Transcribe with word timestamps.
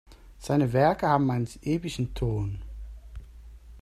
Seine 0.39 0.73
Werke 0.73 1.07
haben 1.07 1.29
einen 1.29 1.47
epischen 1.61 2.15
Ton. 2.15 2.57